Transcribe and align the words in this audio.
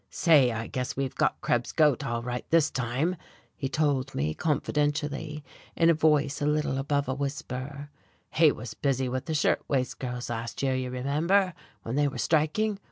"Say, 0.09 0.51
I 0.51 0.65
guess 0.65 0.97
we've 0.97 1.13
got 1.13 1.39
Krebs's 1.41 1.73
goat 1.73 2.03
all 2.03 2.23
right, 2.23 2.43
this 2.49 2.71
time," 2.71 3.17
he 3.55 3.69
told 3.69 4.15
me 4.15 4.33
confidentially, 4.33 5.43
in 5.75 5.91
a 5.91 5.93
voice 5.93 6.41
a 6.41 6.47
little 6.47 6.79
above 6.79 7.07
a 7.07 7.13
whisper; 7.13 7.91
"he 8.31 8.51
was 8.51 8.73
busy 8.73 9.07
with 9.07 9.25
the 9.25 9.35
shirt 9.35 9.61
waist 9.67 9.99
girls 9.99 10.31
last 10.31 10.63
year, 10.63 10.73
you 10.73 10.89
remember, 10.89 11.53
when 11.83 11.97
they 11.97 12.07
were 12.07 12.17
striking. 12.17 12.79